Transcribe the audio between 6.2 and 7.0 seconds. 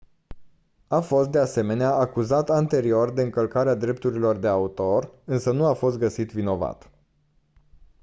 vinovat